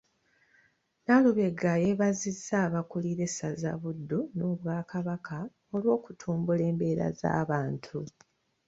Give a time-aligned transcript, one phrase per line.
[1.05, 5.37] Nalubega yeebazizza abakulira essaza Buddu n'Obwakabaka
[5.75, 7.97] olw'okutumbula embeera z'abantu.